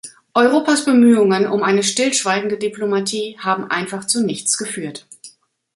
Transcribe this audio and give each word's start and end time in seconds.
Europas 0.33 0.83
Bemühungen 0.85 1.45
um 1.47 1.61
eine 1.61 1.83
stillschweigende 1.83 2.57
Diplomatie 2.57 3.37
haben 3.37 3.69
einfach 3.69 4.03
zu 4.07 4.23
nichts 4.25 4.57
geführt. 4.57 5.05